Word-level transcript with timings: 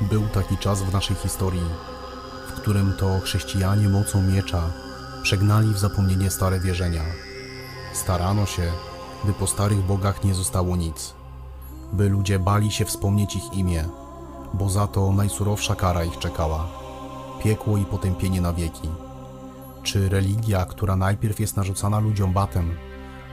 Był 0.00 0.28
taki 0.28 0.56
czas 0.56 0.82
w 0.82 0.92
naszej 0.92 1.16
historii, 1.16 1.68
w 2.48 2.52
którym 2.52 2.92
to 2.98 3.20
chrześcijanie 3.20 3.88
mocą 3.88 4.22
miecza 4.22 4.62
przegnali 5.22 5.74
w 5.74 5.78
zapomnienie 5.78 6.30
stare 6.30 6.60
wierzenia. 6.60 7.02
Starano 7.92 8.46
się, 8.46 8.72
by 9.24 9.32
po 9.32 9.46
starych 9.46 9.82
bogach 9.82 10.24
nie 10.24 10.34
zostało 10.34 10.76
nic, 10.76 11.14
by 11.92 12.08
ludzie 12.08 12.38
bali 12.38 12.70
się 12.70 12.84
wspomnieć 12.84 13.36
ich 13.36 13.52
imię, 13.52 13.84
bo 14.54 14.70
za 14.70 14.86
to 14.86 15.12
najsurowsza 15.12 15.74
kara 15.74 16.04
ich 16.04 16.18
czekała 16.18 16.66
piekło 17.42 17.76
i 17.76 17.84
potępienie 17.84 18.40
na 18.40 18.52
wieki. 18.52 18.88
Czy 19.82 20.08
religia, 20.08 20.64
która 20.64 20.96
najpierw 20.96 21.40
jest 21.40 21.56
narzucana 21.56 21.98
ludziom 21.98 22.32
batem, 22.32 22.76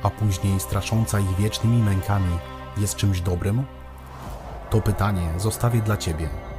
a 0.03 0.09
później 0.09 0.59
strasząca 0.59 1.19
ich 1.19 1.35
wiecznymi 1.35 1.77
mękami, 1.77 2.37
jest 2.77 2.95
czymś 2.95 3.21
dobrym? 3.21 3.63
To 4.69 4.81
pytanie 4.81 5.33
zostawię 5.37 5.81
dla 5.81 5.97
ciebie. 5.97 6.52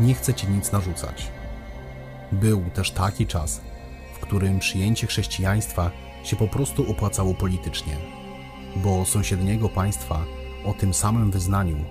Nie 0.00 0.14
chcę 0.14 0.34
ci 0.34 0.48
nic 0.48 0.72
narzucać. 0.72 1.30
Był 2.32 2.64
też 2.74 2.90
taki 2.90 3.26
czas, 3.26 3.60
w 4.14 4.18
którym 4.18 4.58
przyjęcie 4.58 5.06
chrześcijaństwa 5.06 5.90
się 6.24 6.36
po 6.36 6.48
prostu 6.48 6.90
opłacało 6.90 7.34
politycznie, 7.34 7.96
bo 8.76 9.04
sąsiedniego 9.04 9.68
państwa 9.68 10.24
o 10.64 10.72
tym 10.74 10.94
samym 10.94 11.30
wyznaniu 11.30 11.84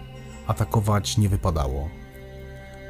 atakować 0.48 1.18
nie 1.18 1.30
wypadało. 1.30 1.90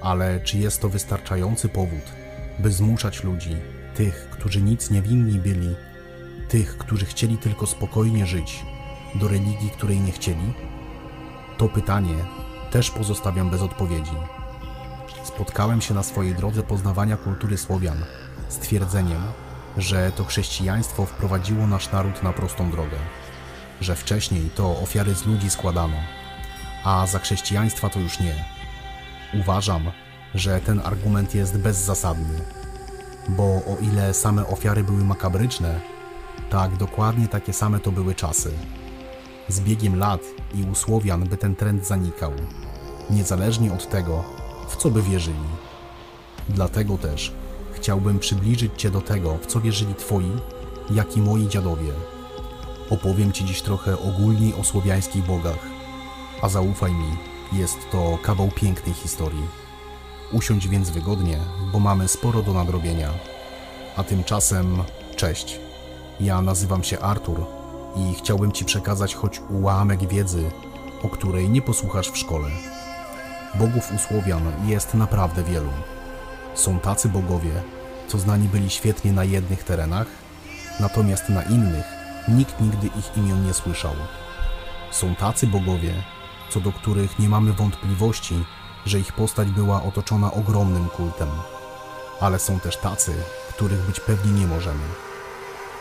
Ale 0.02 0.40
czy 0.40 0.58
jest 0.58 0.82
to 0.82 0.90
wystarczający 0.90 1.70
powód, 1.70 2.14
by 2.60 2.72
zmuszać 2.72 3.24
ludzi, 3.24 3.56
tych, 3.96 4.30
którzy 4.32 4.62
nic 4.62 4.92
nie 4.92 5.02
winni 5.02 5.40
byli, 5.40 5.76
tych, 6.50 6.78
którzy 6.78 7.06
chcieli 7.06 7.38
tylko 7.38 7.68
spokojnie 7.68 8.26
żyć, 8.26 8.66
do 9.16 9.28
religii, 9.28 9.70
której 9.70 10.00
nie 10.00 10.12
chcieli? 10.12 10.54
To 11.58 11.70
pytanie 11.70 12.16
też 12.72 12.92
pozostawiam 12.92 13.50
bez 13.50 13.62
odpowiedzi. 13.62 14.16
Spotkałem 15.36 15.82
się 15.82 15.94
na 15.94 16.04
swojej 16.04 16.36
drodze 16.36 16.64
poznawania 16.64 17.18
kultury 17.18 17.58
Słowian 17.58 17.98
z 18.50 18.58
twierdzeniem, 18.58 19.22
że 19.78 20.12
to 20.12 20.24
chrześcijaństwo 20.24 21.06
wprowadziło 21.06 21.68
nasz 21.68 21.92
naród 21.92 22.24
na 22.24 22.34
prostą 22.34 22.72
drogę, 22.72 22.98
że 23.82 23.96
wcześniej 23.96 24.50
to 24.50 24.80
ofiary 24.80 25.16
z 25.16 25.26
ludzi 25.26 25.50
składano, 25.50 25.98
a 26.84 27.08
za 27.08 27.20
chrześcijaństwa 27.20 27.90
to 27.90 28.00
już 28.00 28.20
nie. 28.20 28.46
Uważam, 29.40 29.92
że 30.36 30.62
ten 30.62 30.82
argument 30.84 31.36
jest 31.36 31.58
bezzasadny, 31.58 32.40
bo 33.30 33.44
o 33.44 33.78
ile 33.82 34.14
same 34.14 34.48
ofiary 34.48 34.84
były 34.84 35.04
makabryczne, 35.04 35.80
tak 36.50 36.78
dokładnie 36.78 37.28
takie 37.28 37.54
same 37.54 37.80
to 37.80 37.92
były 37.92 38.16
czasy. 38.16 38.52
Z 39.48 39.60
biegiem 39.60 40.00
lat 40.00 40.22
i 40.54 40.64
u 40.64 40.76
Słowian 40.76 41.24
by 41.24 41.38
ten 41.38 41.56
trend 41.56 41.88
zanikał, 41.88 42.32
niezależnie 43.10 43.74
od 43.74 43.90
tego, 43.90 44.45
w 44.68 44.76
co 44.76 44.90
by 44.90 45.02
wierzyli. 45.02 45.48
Dlatego 46.50 46.98
też 46.98 47.34
chciałbym 47.74 48.20
przybliżyć 48.20 48.72
Cię 48.78 48.92
do 48.92 49.02
tego, 49.02 49.38
w 49.42 49.46
co 49.46 49.62
wierzyli 49.62 49.96
Twoi, 49.96 50.32
jak 50.92 51.18
i 51.18 51.22
moi 51.22 51.48
dziadowie. 51.48 51.94
Opowiem 52.90 53.32
Ci 53.32 53.46
dziś 53.46 53.62
trochę 53.62 54.00
ogólniej 54.00 54.54
o 54.54 54.64
słowiańskich 54.64 55.26
bogach, 55.26 55.60
a 56.42 56.50
zaufaj 56.50 56.94
mi, 56.94 57.18
jest 57.54 57.78
to 57.92 58.18
kawał 58.24 58.52
pięknej 58.56 58.96
historii. 58.96 59.48
Usiądź 60.32 60.68
więc 60.68 60.90
wygodnie, 60.90 61.40
bo 61.72 61.80
mamy 61.80 62.08
sporo 62.08 62.42
do 62.42 62.54
nadrobienia. 62.54 63.10
A 63.96 64.04
tymczasem 64.04 64.84
cześć. 65.16 65.60
Ja 66.20 66.42
nazywam 66.42 66.84
się 66.84 67.00
Artur 67.00 67.46
i 67.96 68.14
chciałbym 68.14 68.52
Ci 68.52 68.66
przekazać 68.66 69.16
choć 69.16 69.42
ułamek 69.50 70.08
wiedzy, 70.08 70.52
o 71.04 71.10
której 71.10 71.50
nie 71.50 71.62
posłuchasz 71.62 72.10
w 72.10 72.18
szkole. 72.18 72.50
Bogów 73.60 73.92
u 73.96 73.98
Słowian 73.98 74.42
jest 74.66 74.94
naprawdę 74.94 75.44
wielu. 75.44 75.72
Są 76.56 76.80
tacy 76.80 77.10
bogowie, 77.10 77.52
co 78.08 78.18
znani 78.18 78.50
byli 78.50 78.70
świetnie 78.70 79.14
na 79.14 79.24
jednych 79.24 79.64
terenach, 79.64 80.08
natomiast 80.80 81.30
na 81.30 81.44
innych 81.44 81.86
nikt 82.28 82.62
nigdy 82.62 82.88
ich 82.88 83.18
imion 83.18 83.46
nie 83.46 83.54
słyszał. 83.54 83.94
Są 84.92 85.16
tacy 85.16 85.48
bogowie, 85.48 85.94
co 86.50 86.60
do 86.60 86.72
których 86.72 87.20
nie 87.20 87.30
mamy 87.30 87.54
wątpliwości, 87.54 88.46
że 88.86 89.00
ich 89.00 89.14
postać 89.14 89.48
była 89.48 89.84
otoczona 89.84 90.34
ogromnym 90.34 90.90
kultem. 90.90 91.30
Ale 92.22 92.40
są 92.40 92.60
też 92.60 92.78
tacy, 92.78 93.14
których 93.50 93.82
być 93.82 94.00
pewni 94.00 94.32
nie 94.32 94.48
możemy. 94.48 94.84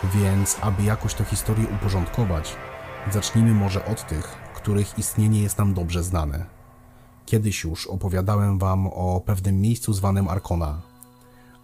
Więc, 0.05 0.57
aby 0.61 0.83
jakoś 0.83 1.15
tę 1.15 1.25
historię 1.25 1.69
uporządkować, 1.69 2.57
zacznijmy 3.13 3.55
może 3.55 3.85
od 3.85 4.07
tych, 4.07 4.37
których 4.55 4.99
istnienie 4.99 5.43
jest 5.43 5.59
nam 5.59 5.75
dobrze 5.75 6.03
znane. 6.03 6.54
Kiedyś 7.27 7.65
już 7.65 7.87
opowiadałem 7.87 8.59
wam 8.59 8.87
o 8.87 9.21
pewnym 9.21 9.61
miejscu 9.61 9.93
zwanym 9.93 10.29
Arkona, 10.29 10.83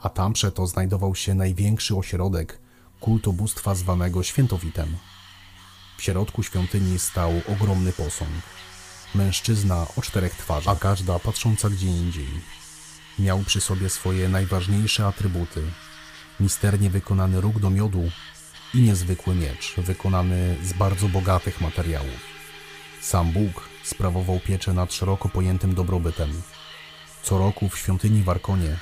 a 0.03 0.09
tam 0.09 0.33
przeto 0.33 0.67
znajdował 0.67 1.15
się 1.15 1.35
największy 1.35 1.97
ośrodek 1.97 2.61
kultu 3.01 3.33
bóstwa 3.33 3.75
zwanego 3.75 4.23
Świętowitem. 4.23 4.97
W 5.99 6.03
środku 6.03 6.43
świątyni 6.43 6.99
stał 6.99 7.33
ogromny 7.49 7.93
posąg. 7.93 8.31
Mężczyzna 9.15 9.87
o 9.97 10.03
czterech 10.03 10.35
twarzach, 10.35 10.77
a 10.77 10.81
każda 10.81 11.19
patrząca 11.19 11.71
gdzie 11.71 11.87
indziej. 11.87 12.29
Miał 13.19 13.39
przy 13.39 13.61
sobie 13.61 13.91
swoje 13.91 14.29
najważniejsze 14.29 15.07
atrybuty. 15.07 15.63
Misternie 16.41 16.91
wykonany 16.91 17.41
róg 17.41 17.59
do 17.59 17.71
miodu 17.71 18.03
i 18.75 18.81
niezwykły 18.81 19.35
miecz, 19.35 19.75
wykonany 19.77 20.57
z 20.65 20.73
bardzo 20.73 21.09
bogatych 21.09 21.61
materiałów. 21.61 22.21
Sam 23.01 23.33
Bóg 23.33 23.70
sprawował 23.85 24.41
pieczę 24.41 24.73
nad 24.73 24.93
szeroko 24.93 25.29
pojętym 25.29 25.75
dobrobytem. 25.75 26.43
Co 27.23 27.39
roku 27.39 27.69
w 27.69 27.79
świątyni 27.79 28.23
w 28.23 28.29
Arkonie 28.29 28.77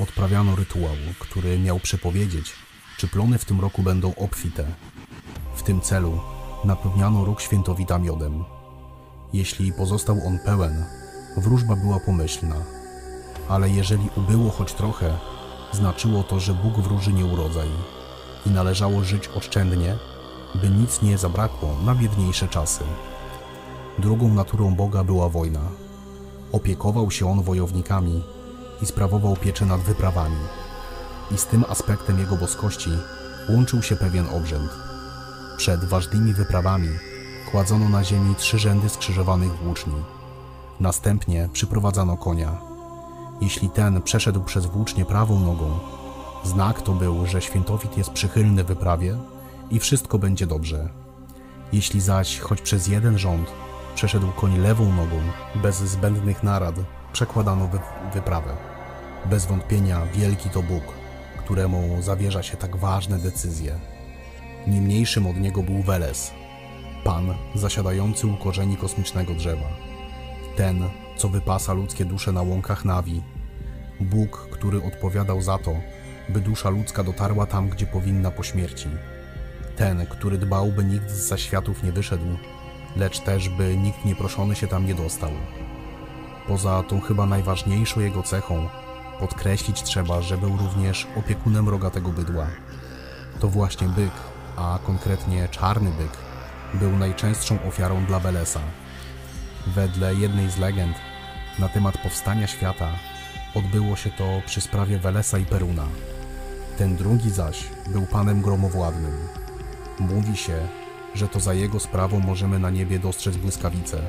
odprawiano 0.00 0.56
rytuał, 0.56 0.96
który 1.18 1.58
miał 1.58 1.80
przepowiedzieć, 1.80 2.52
czy 2.96 3.08
plony 3.08 3.38
w 3.38 3.44
tym 3.44 3.60
roku 3.60 3.82
będą 3.82 4.14
obfite. 4.14 4.64
W 5.54 5.62
tym 5.62 5.80
celu 5.80 6.20
napełniano 6.64 7.24
róg 7.24 7.40
świętowita 7.40 7.98
miodem. 7.98 8.44
Jeśli 9.32 9.72
pozostał 9.72 10.16
on 10.26 10.38
pełen, 10.38 10.84
wróżba 11.36 11.76
była 11.76 12.00
pomyślna, 12.00 12.56
ale 13.48 13.70
jeżeli 13.70 14.08
ubyło 14.16 14.50
choć 14.50 14.72
trochę, 14.72 15.18
znaczyło 15.72 16.22
to, 16.22 16.40
że 16.40 16.54
Bóg 16.54 16.74
wróży 16.74 17.12
nieurodzaj 17.12 17.68
i 18.46 18.50
należało 18.50 19.04
żyć 19.04 19.28
oszczędnie, 19.28 19.96
by 20.54 20.68
nic 20.70 21.02
nie 21.02 21.18
zabrakło 21.18 21.76
na 21.84 21.94
biedniejsze 21.94 22.48
czasy. 22.48 22.84
Drugą 23.98 24.28
naturą 24.28 24.74
Boga 24.74 25.04
była 25.04 25.28
wojna. 25.28 25.60
Opiekował 26.52 27.10
się 27.10 27.30
on 27.30 27.42
wojownikami 27.42 28.22
i 28.82 28.86
sprawował 28.86 29.36
pieczę 29.36 29.66
nad 29.66 29.80
wyprawami. 29.80 30.36
I 31.30 31.38
z 31.38 31.46
tym 31.46 31.64
aspektem 31.68 32.18
jego 32.18 32.36
boskości 32.36 32.90
łączył 33.48 33.82
się 33.82 33.96
pewien 33.96 34.26
obrzęd. 34.26 34.70
Przed 35.56 35.84
ważnymi 35.84 36.32
wyprawami 36.32 36.88
kładzono 37.50 37.88
na 37.88 38.04
ziemi 38.04 38.34
trzy 38.34 38.58
rzędy 38.58 38.88
skrzyżowanych 38.88 39.52
włóczni. 39.52 40.02
Następnie 40.80 41.48
przyprowadzano 41.52 42.16
konia. 42.16 42.60
Jeśli 43.40 43.70
ten 43.70 44.02
przeszedł 44.02 44.42
przez 44.42 44.66
włócznie 44.66 45.04
prawą 45.04 45.40
nogą, 45.40 45.78
znak 46.44 46.82
to 46.82 46.92
był, 46.92 47.26
że 47.26 47.42
świętowit 47.42 47.96
jest 47.98 48.10
przychylny 48.10 48.64
wyprawie 48.64 49.16
i 49.70 49.78
wszystko 49.78 50.18
będzie 50.18 50.46
dobrze. 50.46 50.88
Jeśli 51.72 52.00
zaś 52.00 52.38
choć 52.38 52.60
przez 52.60 52.86
jeden 52.86 53.18
rząd 53.18 53.63
przeszedł 53.94 54.32
koń 54.32 54.58
lewą 54.58 54.92
nogą, 54.92 55.20
bez 55.54 55.76
zbędnych 55.76 56.42
narad, 56.42 56.74
przekładano 57.12 57.68
wy 57.68 57.78
wyprawę. 58.14 58.56
Bez 59.26 59.46
wątpienia 59.46 60.06
wielki 60.14 60.50
to 60.50 60.62
Bóg, 60.62 60.84
któremu 61.38 62.02
zawierza 62.02 62.42
się 62.42 62.56
tak 62.56 62.76
ważne 62.76 63.18
decyzje. 63.18 63.78
Nie 64.66 64.80
mniejszym 64.80 65.26
od 65.26 65.36
niego 65.36 65.62
był 65.62 65.82
Weles, 65.82 66.32
Pan 67.04 67.34
zasiadający 67.54 68.26
u 68.26 68.36
korzeni 68.36 68.76
kosmicznego 68.76 69.34
drzewa. 69.34 69.68
Ten, 70.56 70.84
co 71.16 71.28
wypasa 71.28 71.72
ludzkie 71.72 72.04
dusze 72.04 72.32
na 72.32 72.42
łąkach 72.42 72.84
Nawi. 72.84 73.22
Bóg, 74.00 74.48
który 74.50 74.82
odpowiadał 74.84 75.42
za 75.42 75.58
to, 75.58 75.74
by 76.28 76.40
dusza 76.40 76.70
ludzka 76.70 77.04
dotarła 77.04 77.46
tam, 77.46 77.68
gdzie 77.68 77.86
powinna 77.86 78.30
po 78.30 78.42
śmierci. 78.42 78.88
Ten, 79.76 80.06
który 80.06 80.38
dbał, 80.38 80.72
by 80.72 80.84
nikt 80.84 81.10
z 81.10 81.28
zaświatów 81.28 81.82
nie 81.82 81.92
wyszedł, 81.92 82.26
lecz 82.96 83.20
też, 83.20 83.48
by 83.48 83.76
nikt 83.76 84.04
nieproszony 84.04 84.56
się 84.56 84.66
tam 84.66 84.86
nie 84.86 84.94
dostał. 84.94 85.30
Poza 86.48 86.82
tą 86.82 87.00
chyba 87.00 87.26
najważniejszą 87.26 88.00
jego 88.00 88.22
cechą, 88.22 88.68
podkreślić 89.20 89.82
trzeba, 89.82 90.22
że 90.22 90.38
był 90.38 90.56
również 90.56 91.06
opiekunem 91.16 91.68
rogatego 91.68 92.08
bydła. 92.08 92.46
To 93.40 93.48
właśnie 93.48 93.88
byk, 93.88 94.12
a 94.56 94.78
konkretnie 94.86 95.48
czarny 95.48 95.90
byk, 95.90 96.12
był 96.74 96.96
najczęstszą 96.96 97.58
ofiarą 97.68 98.04
dla 98.04 98.20
Welesa. 98.20 98.60
Wedle 99.66 100.14
jednej 100.14 100.50
z 100.50 100.58
legend 100.58 100.96
na 101.58 101.68
temat 101.68 101.98
powstania 101.98 102.46
świata 102.46 102.88
odbyło 103.54 103.96
się 103.96 104.10
to 104.10 104.42
przy 104.46 104.60
sprawie 104.60 104.98
Welesa 104.98 105.38
i 105.38 105.44
Peruna. 105.44 105.86
Ten 106.78 106.96
drugi 106.96 107.30
zaś 107.30 107.64
był 107.88 108.06
panem 108.06 108.42
gromowładnym. 108.42 109.12
Mówi 109.98 110.36
się, 110.36 110.68
że 111.14 111.28
to 111.28 111.40
za 111.40 111.54
jego 111.54 111.80
sprawą 111.80 112.20
możemy 112.20 112.58
na 112.58 112.70
niebie 112.70 112.98
dostrzec 112.98 113.36
błyskawice, 113.36 114.00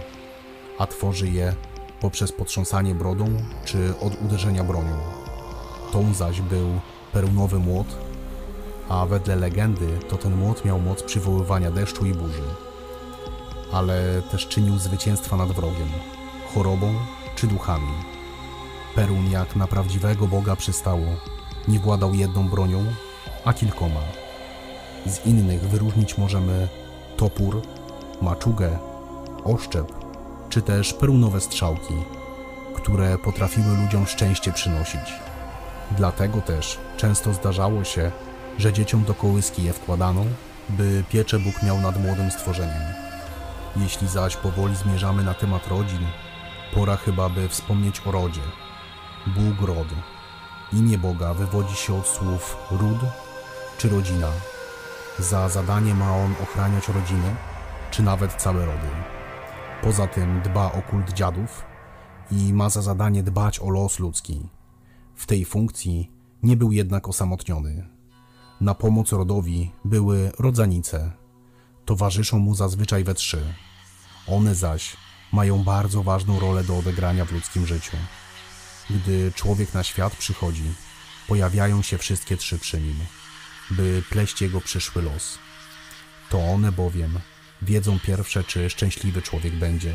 a 0.77 0.87
tworzy 0.87 1.27
je 1.27 1.55
poprzez 2.01 2.31
potrząsanie 2.31 2.95
brodą 2.95 3.25
czy 3.65 3.93
od 4.01 4.21
uderzenia 4.21 4.63
bronią. 4.63 4.97
Tą 5.91 6.13
zaś 6.13 6.41
był 6.41 6.67
perunowy 7.13 7.59
młot, 7.59 7.87
a 8.89 9.05
wedle 9.05 9.35
legendy 9.35 9.87
to 10.09 10.17
ten 10.17 10.35
młot 10.35 10.65
miał 10.65 10.81
moc 10.81 11.03
przywoływania 11.03 11.71
deszczu 11.71 12.05
i 12.05 12.13
burzy. 12.13 12.43
Ale 13.71 14.21
też 14.31 14.47
czynił 14.47 14.77
zwycięstwa 14.77 15.37
nad 15.37 15.51
wrogiem, 15.51 15.89
chorobą 16.53 16.93
czy 17.35 17.47
duchami. 17.47 17.93
Perun 18.95 19.31
jak 19.31 19.55
na 19.55 19.67
prawdziwego 19.67 20.27
Boga 20.27 20.55
przystało, 20.55 21.05
nie 21.67 21.79
władał 21.79 22.13
jedną 22.13 22.49
bronią, 22.49 22.85
a 23.45 23.53
kilkoma. 23.53 24.01
Z 25.05 25.25
innych 25.25 25.61
wyróżnić 25.61 26.17
możemy 26.17 26.67
topór, 27.17 27.61
maczugę, 28.21 28.79
oszczep, 29.43 29.91
czy 30.49 30.61
też 30.61 30.93
perunowe 30.93 31.41
strzałki, 31.41 31.93
które 32.75 33.17
potrafiły 33.17 33.77
ludziom 33.77 34.07
szczęście 34.07 34.51
przynosić. 34.51 35.13
Dlatego 35.91 36.41
też 36.41 36.77
często 36.97 37.33
zdarzało 37.33 37.83
się, 37.83 38.11
że 38.57 38.73
dzieciom 38.73 39.03
do 39.03 39.13
kołyski 39.13 39.63
je 39.63 39.73
wkładano, 39.73 40.25
by 40.69 41.03
piecze 41.09 41.39
Bóg 41.39 41.63
miał 41.63 41.81
nad 41.81 42.03
młodym 42.03 42.31
stworzeniem. 42.31 42.83
Jeśli 43.75 44.07
zaś 44.07 44.35
powoli 44.35 44.75
zmierzamy 44.75 45.23
na 45.23 45.33
temat 45.33 45.67
rodzin, 45.67 46.07
pora 46.73 46.97
chyba 46.97 47.29
by 47.29 47.49
wspomnieć 47.49 48.01
o 48.07 48.11
rodzie. 48.11 48.41
Bóg 49.27 49.67
rod. 49.67 49.87
Imię 50.73 50.97
Boga 50.97 51.33
wywodzi 51.33 51.75
się 51.75 51.97
od 51.99 52.07
słów 52.07 52.57
ród 52.71 52.99
czy 53.77 53.89
rodzina. 53.89 54.27
Za 55.19 55.49
zadanie 55.49 55.93
ma 55.93 56.17
on 56.17 56.33
ochraniać 56.43 56.87
rodziny, 56.87 57.35
czy 57.91 58.03
nawet 58.03 58.33
całe 58.33 58.65
rody. 58.65 58.87
Poza 59.81 60.07
tym 60.07 60.41
dba 60.41 60.71
o 60.71 60.81
kult 60.81 61.13
dziadów 61.13 61.63
i 62.31 62.53
ma 62.53 62.69
za 62.69 62.81
zadanie 62.81 63.23
dbać 63.23 63.59
o 63.59 63.69
los 63.69 63.99
ludzki. 63.99 64.49
W 65.15 65.25
tej 65.25 65.45
funkcji 65.45 66.11
nie 66.43 66.57
był 66.57 66.71
jednak 66.71 67.07
osamotniony. 67.07 67.89
Na 68.61 68.75
pomoc 68.75 69.11
rodowi 69.11 69.71
były 69.85 70.31
rodzanice. 70.39 71.11
Towarzyszą 71.85 72.39
mu 72.39 72.55
zazwyczaj 72.55 73.03
we 73.03 73.13
trzy. 73.13 73.53
One 74.27 74.55
zaś 74.55 74.97
mają 75.33 75.63
bardzo 75.63 76.03
ważną 76.03 76.39
rolę 76.39 76.63
do 76.63 76.77
odegrania 76.77 77.25
w 77.25 77.31
ludzkim 77.31 77.65
życiu. 77.65 77.97
Gdy 78.89 79.31
człowiek 79.35 79.73
na 79.73 79.83
świat 79.83 80.15
przychodzi, 80.15 80.73
pojawiają 81.27 81.81
się 81.81 81.97
wszystkie 81.97 82.37
trzy 82.37 82.59
przy 82.59 82.81
nim, 82.81 82.95
by 83.71 84.03
pleść 84.09 84.41
jego 84.41 84.61
przyszły 84.61 85.01
los. 85.01 85.37
To 86.29 86.39
one 86.39 86.71
bowiem 86.71 87.19
wiedzą 87.61 87.99
pierwsze, 87.99 88.43
czy 88.43 88.69
szczęśliwy 88.69 89.21
człowiek 89.21 89.55
będzie, 89.55 89.93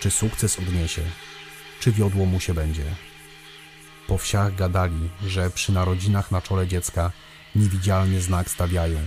czy 0.00 0.10
sukces 0.10 0.58
odniesie, 0.58 1.02
czy 1.80 1.92
wiodło 1.92 2.26
mu 2.26 2.40
się 2.40 2.54
będzie. 2.54 2.84
Po 4.06 4.18
wsiach 4.18 4.54
gadali, 4.54 5.10
że 5.26 5.50
przy 5.50 5.72
narodzinach 5.72 6.30
na 6.30 6.42
czole 6.42 6.66
dziecka 6.66 7.12
niewidzialnie 7.56 8.20
znak 8.20 8.50
stawiają, 8.50 8.98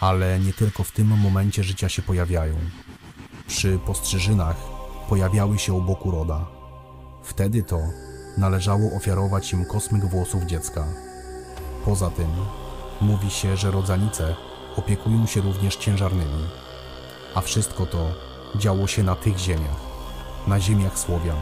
ale 0.00 0.40
nie 0.40 0.52
tylko 0.52 0.84
w 0.84 0.92
tym 0.92 1.06
momencie 1.06 1.64
życia 1.64 1.88
się 1.88 2.02
pojawiają. 2.02 2.56
Przy 3.46 3.78
postrzyżynach 3.78 4.56
pojawiały 5.08 5.58
się 5.58 5.72
u 5.72 5.82
boku 5.82 6.10
roda. 6.10 6.46
Wtedy 7.24 7.62
to 7.62 7.78
należało 8.38 8.96
ofiarować 8.96 9.52
im 9.52 9.64
kosmyk 9.64 10.04
włosów 10.04 10.44
dziecka. 10.44 10.86
Poza 11.84 12.10
tym 12.10 12.30
mówi 13.02 13.30
się, 13.30 13.56
że 13.56 13.70
rodzanice 13.70 14.34
opiekują 14.76 15.26
się 15.26 15.40
również 15.40 15.76
ciężarnymi, 15.76 16.44
a 17.34 17.40
wszystko 17.40 17.86
to 17.86 18.06
działo 18.56 18.86
się 18.86 19.02
na 19.02 19.14
tych 19.14 19.38
ziemiach, 19.38 19.80
na 20.46 20.60
ziemiach 20.60 20.98
Słowian. 20.98 21.38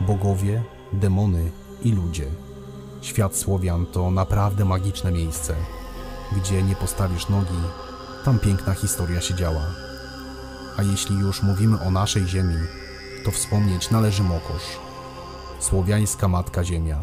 Bogowie, 0.00 0.62
demony 0.92 1.50
i 1.82 1.92
ludzie. 1.92 2.26
Świat 3.02 3.36
Słowian 3.36 3.86
to 3.86 4.10
naprawdę 4.10 4.64
magiczne 4.64 5.12
miejsce. 5.12 5.54
Gdzie 6.36 6.62
nie 6.62 6.76
postawisz 6.76 7.28
nogi, 7.28 7.60
tam 8.24 8.38
piękna 8.38 8.74
historia 8.74 9.20
się 9.20 9.34
działa. 9.34 9.66
A 10.76 10.82
jeśli 10.82 11.16
już 11.16 11.42
mówimy 11.42 11.80
o 11.80 11.90
naszej 11.90 12.26
ziemi, 12.26 12.56
to 13.24 13.30
wspomnieć 13.30 13.90
należy 13.90 14.22
Mokosz. 14.22 14.78
Słowiańska 15.60 16.28
Matka 16.28 16.64
Ziemia. 16.64 16.98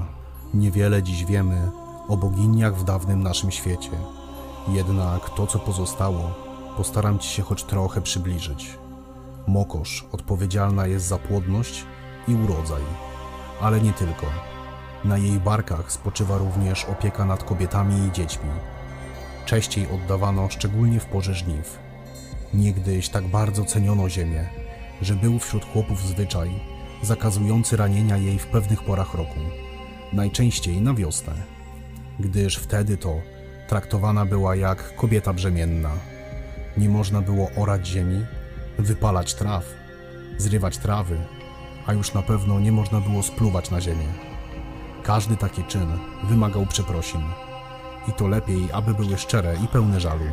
Niewiele 0.54 1.04
dziś 1.04 1.26
wiemy 1.26 1.72
o 2.08 2.18
boginiach 2.18 2.76
w 2.76 2.84
dawnym 2.84 3.24
naszym 3.24 3.52
świecie. 3.52 3.92
Jednak 4.68 5.30
to, 5.30 5.48
co 5.48 5.60
pozostało, 5.60 6.32
postaram 6.78 7.20
Ci 7.20 7.30
się 7.30 7.44
choć 7.44 7.64
trochę 7.64 8.02
przybliżyć. 8.02 8.78
Mokosz 9.48 10.06
odpowiedzialna 10.12 10.88
jest 10.88 11.06
za 11.06 11.18
płodność 11.18 11.86
i 12.28 12.34
urodzaj, 12.36 12.82
ale 13.62 13.82
nie 13.82 13.94
tylko. 13.94 14.26
Na 15.06 15.18
jej 15.18 15.40
barkach 15.40 15.92
spoczywa 15.92 16.38
również 16.38 16.86
opieka 16.86 17.26
nad 17.26 17.44
kobietami 17.44 18.08
i 18.08 18.12
dziećmi. 18.12 18.50
Częściej 19.46 19.88
oddawano 19.92 20.50
szczególnie 20.50 21.00
w 21.00 21.06
porze 21.06 21.34
żniw. 21.34 21.80
Niegdyś 22.54 23.10
tak 23.10 23.28
bardzo 23.28 23.66
ceniono 23.66 24.10
ziemię, 24.10 24.50
że 25.02 25.16
był 25.16 25.40
wśród 25.40 25.66
chłopów 25.66 26.02
zwyczaj 26.02 26.78
zakazujący 27.02 27.78
ranienia 27.78 28.18
jej 28.18 28.40
w 28.40 28.48
pewnych 28.48 28.84
porach 28.84 29.14
roku, 29.14 29.40
najczęściej 30.14 30.82
na 30.82 30.94
wiosnę, 30.94 31.57
gdyż 32.20 32.56
wtedy 32.56 32.98
to 32.98 33.22
traktowana 33.68 34.26
była 34.26 34.56
jak 34.56 34.96
kobieta 34.96 35.34
brzemienna. 35.34 35.92
Nie 36.78 36.90
można 36.90 37.22
było 37.22 37.52
orać 37.56 37.88
ziemi, 37.88 38.26
wypalać 38.80 39.34
traw, 39.34 39.64
zrywać 40.38 40.78
trawy, 40.78 41.18
a 41.86 41.94
już 41.94 42.14
na 42.14 42.22
pewno 42.22 42.60
nie 42.60 42.72
można 42.72 43.02
było 43.02 43.24
spluwać 43.24 43.72
na 43.72 43.82
ziemię. 43.82 44.08
Każdy 45.04 45.38
taki 45.38 45.64
czyn 45.64 45.88
wymagał 46.24 46.66
przeprosin. 46.66 47.22
I 48.08 48.14
to 48.14 48.28
lepiej, 48.28 48.72
aby 48.74 48.94
były 48.94 49.18
szczere 49.18 49.56
i 49.64 49.68
pełne 49.68 50.00
żalu. 50.00 50.26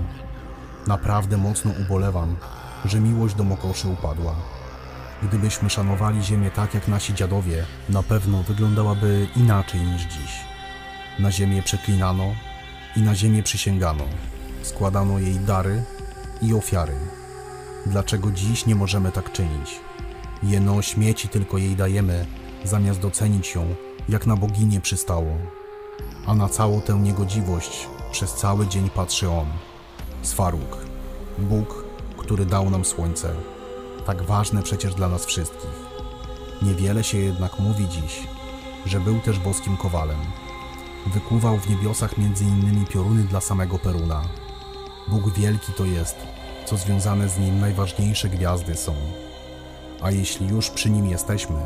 Naprawdę 0.86 1.36
mocno 1.36 1.70
ubolewam, 1.80 2.36
że 2.84 3.00
miłość 3.00 3.34
do 3.34 3.44
Mokoszy 3.44 3.88
upadła. 3.88 4.34
Gdybyśmy 5.22 5.70
szanowali 5.70 6.22
ziemię 6.22 6.50
tak 6.50 6.74
jak 6.74 6.88
nasi 6.88 7.14
dziadowie, 7.14 7.64
na 7.88 8.02
pewno 8.02 8.42
wyglądałaby 8.42 9.28
inaczej 9.36 9.80
niż 9.80 10.02
dziś. 10.02 10.53
Na 11.18 11.30
ziemię 11.30 11.62
przeklinano 11.62 12.34
i 12.96 13.00
na 13.00 13.14
ziemię 13.14 13.42
przysięgano. 13.42 14.04
Składano 14.62 15.18
jej 15.18 15.34
dary 15.34 15.84
i 16.42 16.54
ofiary. 16.54 16.94
Dlaczego 17.86 18.30
dziś 18.30 18.66
nie 18.66 18.74
możemy 18.74 19.12
tak 19.12 19.32
czynić? 19.32 19.80
Jeno 20.42 20.82
śmieci 20.82 21.28
tylko 21.28 21.58
jej 21.58 21.76
dajemy, 21.76 22.26
zamiast 22.64 23.00
docenić 23.00 23.54
ją 23.54 23.74
jak 24.08 24.26
na 24.26 24.36
boginię 24.36 24.80
przystało. 24.80 25.36
A 26.26 26.34
na 26.34 26.48
całą 26.48 26.80
tę 26.80 26.94
niegodziwość 26.94 27.88
przez 28.12 28.34
cały 28.34 28.66
dzień 28.66 28.90
patrzy 28.90 29.30
on. 29.30 29.46
Sfaruk, 30.22 30.76
Bóg, 31.38 31.84
który 32.16 32.46
dał 32.46 32.70
nam 32.70 32.84
słońce, 32.84 33.34
tak 34.06 34.22
ważne 34.22 34.62
przecież 34.62 34.94
dla 34.94 35.08
nas 35.08 35.26
wszystkich. 35.26 35.84
Niewiele 36.62 37.04
się 37.04 37.18
jednak 37.18 37.58
mówi 37.58 37.88
dziś, 37.88 38.22
że 38.86 39.00
był 39.00 39.20
też 39.20 39.38
boskim 39.38 39.76
kowalem. 39.76 40.18
Wykuwał 41.06 41.58
w 41.58 41.70
niebiosach 41.70 42.18
innymi 42.18 42.86
pioruny 42.86 43.24
dla 43.24 43.40
samego 43.40 43.78
Peruna. 43.78 44.22
Bóg 45.08 45.30
wielki 45.34 45.72
to 45.72 45.84
jest, 45.84 46.16
co 46.64 46.76
związane 46.76 47.28
z 47.28 47.38
nim 47.38 47.60
najważniejsze 47.60 48.28
gwiazdy 48.28 48.74
są. 48.74 48.94
A 50.02 50.10
jeśli 50.10 50.48
już 50.48 50.70
przy 50.70 50.90
nim 50.90 51.06
jesteśmy, 51.06 51.56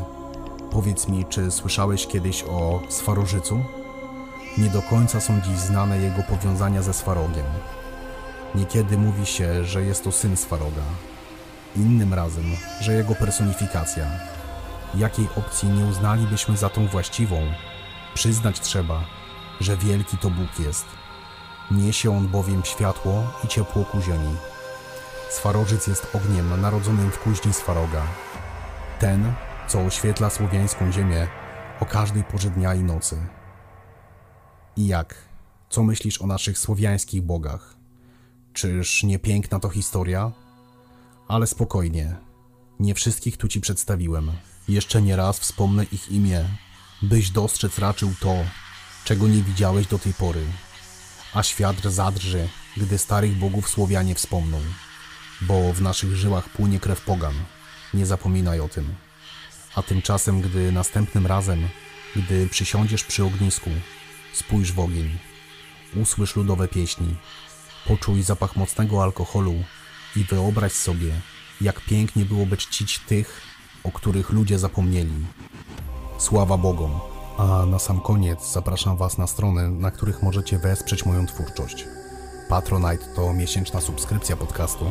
Powiedz 0.71 1.07
mi, 1.07 1.25
czy 1.25 1.51
słyszałeś 1.51 2.07
kiedyś 2.07 2.43
o 2.43 2.81
Swarożycu? 2.89 3.63
Nie 4.57 4.69
do 4.69 4.81
końca 4.81 5.21
są 5.21 5.41
dziś 5.41 5.57
znane 5.57 5.97
jego 5.97 6.23
powiązania 6.23 6.81
ze 6.81 6.93
Swarogiem. 6.93 7.45
Niekiedy 8.55 8.97
mówi 8.97 9.25
się, 9.25 9.65
że 9.65 9.81
jest 9.83 10.03
to 10.03 10.11
syn 10.11 10.37
Swaroga. 10.37 10.81
Innym 11.75 12.13
razem, 12.13 12.45
że 12.81 12.93
jego 12.93 13.15
personifikacja. 13.15 14.05
Jakiej 14.95 15.27
opcji 15.35 15.69
nie 15.69 15.85
uznalibyśmy 15.85 16.57
za 16.57 16.69
tą 16.69 16.87
właściwą? 16.87 17.41
Przyznać 18.13 18.59
trzeba, 18.59 19.03
że 19.59 19.77
wielki 19.77 20.17
to 20.17 20.29
Bóg 20.29 20.59
jest. 20.59 20.85
Niesie 21.71 22.17
on 22.17 22.27
bowiem 22.27 22.65
światło 22.65 23.23
i 23.43 23.47
ciepło 23.47 23.85
ku 23.85 24.01
ziemi. 24.01 24.35
Swarożyc 25.29 25.87
jest 25.87 26.15
ogniem 26.15 26.61
narodzonym 26.61 27.11
w 27.11 27.19
kuźni 27.19 27.53
Swaroga. 27.53 28.03
Ten, 28.99 29.33
co 29.67 29.81
oświetla 29.81 30.29
słowiańską 30.29 30.91
ziemię 30.91 31.27
o 31.79 31.85
każdej 31.85 32.23
porze 32.23 32.49
dnia 32.49 32.75
i 32.75 32.83
nocy. 32.83 33.27
I 34.77 34.87
jak? 34.87 35.15
Co 35.69 35.83
myślisz 35.83 36.21
o 36.21 36.27
naszych 36.27 36.57
słowiańskich 36.57 37.21
bogach? 37.21 37.75
Czyż 38.53 39.03
nie 39.03 39.19
piękna 39.19 39.59
to 39.59 39.69
historia? 39.69 40.31
Ale 41.27 41.47
spokojnie, 41.47 42.15
nie 42.79 42.95
wszystkich 42.95 43.37
tu 43.37 43.47
ci 43.47 43.61
przedstawiłem. 43.61 44.31
Jeszcze 44.67 45.01
nie 45.01 45.15
raz 45.15 45.39
wspomnę 45.39 45.83
ich 45.83 46.11
imię, 46.11 46.45
byś 47.01 47.29
dostrzec 47.29 47.79
raczył 47.79 48.13
to, 48.19 48.35
czego 49.05 49.27
nie 49.27 49.43
widziałeś 49.43 49.87
do 49.87 49.99
tej 49.99 50.13
pory. 50.13 50.45
A 51.33 51.43
świat 51.43 51.81
zadrży, 51.83 52.49
gdy 52.77 52.97
starych 52.97 53.35
bogów 53.35 53.69
Słowianie 53.69 54.15
wspomną, 54.15 54.61
bo 55.41 55.73
w 55.73 55.81
naszych 55.81 56.15
żyłach 56.15 56.49
płynie 56.49 56.79
krew 56.79 57.01
pogan. 57.01 57.33
Nie 57.93 58.05
zapominaj 58.05 58.59
o 58.59 58.69
tym 58.69 58.95
A 59.75 59.81
tymczasem, 59.81 60.41
gdy 60.41 60.71
następnym 60.71 61.27
razem, 61.27 61.69
gdy 62.15 62.47
przysiądziesz 62.47 63.03
przy 63.03 63.23
ognisku, 63.25 63.69
spójrz 64.33 64.71
w 64.71 64.79
ogień, 64.79 65.19
usłysz 65.95 66.35
ludowe 66.35 66.67
pieśni, 66.67 67.15
poczuj 67.87 68.23
zapach 68.23 68.55
mocnego 68.55 69.03
alkoholu 69.03 69.63
i 70.15 70.23
wyobraź 70.23 70.71
sobie, 70.71 71.13
jak 71.61 71.81
pięknie 71.81 72.25
byłoby 72.25 72.57
czcić 72.57 72.99
tych, 72.99 73.41
o 73.83 73.91
których 73.91 74.29
ludzie 74.29 74.59
zapomnieli. 74.59 75.25
Sława 76.17 76.57
Bogom! 76.57 77.18
A 77.39 77.65
na 77.65 77.79
sam 77.79 78.01
koniec 78.01 78.51
zapraszam 78.51 78.97
Was 78.97 79.17
na 79.17 79.27
strony, 79.27 79.69
na 79.69 79.91
których 79.91 80.23
możecie 80.23 80.59
wesprzeć 80.59 81.05
moją 81.05 81.25
twórczość. 81.25 81.87
Patronite 82.49 83.05
to 83.15 83.33
miesięczna 83.33 83.81
subskrypcja 83.81 84.37
podcastu, 84.37 84.85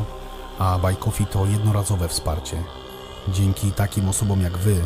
a 0.59 0.79
Buy 0.79 0.97
Coffee 0.97 1.27
to 1.27 1.47
jednorazowe 1.47 2.09
wsparcie. 2.09 2.57
Dzięki 3.29 3.73
takim 3.73 4.09
osobom 4.09 4.41
jak 4.41 4.59
Wy 4.59 4.77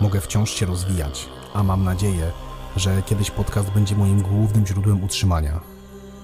mogę 0.00 0.20
wciąż 0.20 0.50
się 0.50 0.66
rozwijać, 0.66 1.28
a 1.54 1.62
mam 1.62 1.84
nadzieję, 1.84 2.32
że 2.76 3.02
kiedyś 3.02 3.30
podcast 3.30 3.70
będzie 3.70 3.96
moim 3.96 4.22
głównym 4.22 4.66
źródłem 4.66 5.04
utrzymania. 5.04 5.60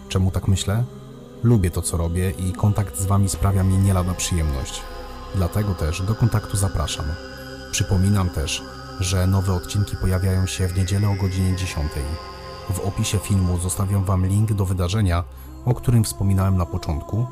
Czemu 0.08 0.30
tak 0.30 0.48
myślę? 0.48 0.84
Lubię 1.42 1.70
to, 1.70 1.82
co 1.82 1.96
robię 1.96 2.30
i 2.30 2.52
kontakt 2.52 2.98
z 2.98 3.06
Wami 3.06 3.28
sprawia 3.28 3.62
mi 3.62 3.78
nie 3.78 3.94
lada 3.94 4.14
przyjemność. 4.14 4.82
Dlatego 5.34 5.74
też 5.74 6.02
do 6.02 6.14
kontaktu 6.14 6.56
zapraszam. 6.56 7.06
Przypominam 7.70 8.30
też, 8.30 8.62
że 9.00 9.26
nowe 9.26 9.54
odcinki 9.54 9.96
pojawiają 9.96 10.46
się 10.46 10.68
w 10.68 10.76
niedzielę 10.76 11.08
o 11.08 11.14
godzinie 11.14 11.56
10. 11.56 11.92
W 12.70 12.80
opisie 12.80 13.18
filmu 13.18 13.58
zostawiam 13.58 14.04
Wam 14.04 14.26
link 14.26 14.52
do 14.52 14.66
wydarzenia, 14.66 15.24
o 15.64 15.74
którym 15.74 16.04
wspominałem 16.04 16.56
na 16.56 16.66
początku 16.66 17.26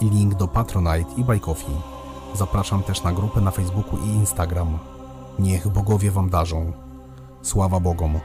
i 0.00 0.10
link 0.10 0.34
do 0.34 0.48
Patronite 0.48 1.12
i 1.16 1.24
Buy. 1.24 1.40
Zapraszam 2.34 2.82
też 2.82 3.02
na 3.02 3.12
grupę 3.12 3.40
na 3.40 3.50
Facebooku 3.50 3.98
i 3.98 4.08
Instagram. 4.08 4.78
Niech 5.38 5.68
bogowie 5.68 6.10
Wam 6.10 6.30
darzą. 6.30 6.72
Sława 7.42 7.80
Bogom. 7.80 8.20